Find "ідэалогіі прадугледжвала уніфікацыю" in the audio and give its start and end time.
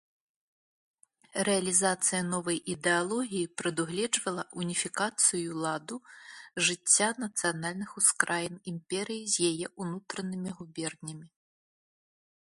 2.73-5.59